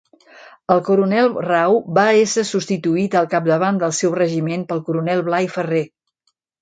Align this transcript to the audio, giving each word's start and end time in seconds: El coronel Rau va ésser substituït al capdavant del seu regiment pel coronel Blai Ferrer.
El 0.75 0.79
coronel 0.87 1.27
Rau 1.47 1.77
va 1.97 2.05
ésser 2.21 2.45
substituït 2.53 3.17
al 3.21 3.29
capdavant 3.35 3.79
del 3.85 3.93
seu 3.99 4.15
regiment 4.17 4.65
pel 4.73 4.85
coronel 4.89 5.23
Blai 5.29 5.51
Ferrer. 5.59 5.85